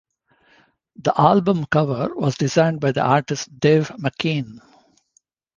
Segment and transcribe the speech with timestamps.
[0.95, 4.57] The album cover was designed by the artist Dave McKean.